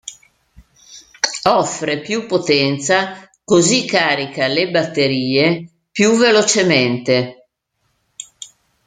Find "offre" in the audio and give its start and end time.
1.49-2.01